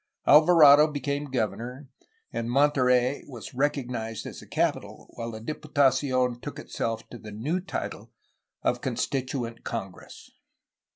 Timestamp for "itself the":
6.63-7.31